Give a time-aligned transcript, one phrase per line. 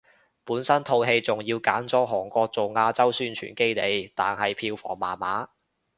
[0.45, 5.49] 本身套戲仲要揀咗韓國做亞洲宣傳基地，但係票房麻麻